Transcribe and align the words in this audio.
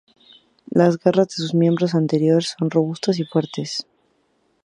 Las 0.71 0.97
garras 0.97 1.27
de 1.27 1.33
sus 1.35 1.53
miembros 1.53 1.93
anterior 1.93 2.41
son 2.43 2.71
robustas 2.71 3.19
y 3.19 3.23
fuertes. 3.23 3.85